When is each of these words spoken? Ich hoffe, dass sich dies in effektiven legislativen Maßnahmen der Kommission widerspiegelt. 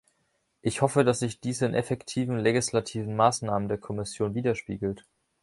Ich 0.63 0.81
hoffe, 0.81 1.03
dass 1.03 1.19
sich 1.19 1.41
dies 1.41 1.61
in 1.61 1.75
effektiven 1.75 2.39
legislativen 2.39 3.15
Maßnahmen 3.15 3.67
der 3.69 3.77
Kommission 3.77 4.33
widerspiegelt. 4.33 5.05